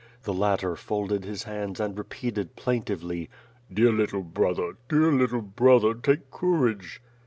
[0.23, 3.29] The latter folded his hands and repeated plaintively:
[3.71, 6.99] "Dear little brother, dear little brother, take courage."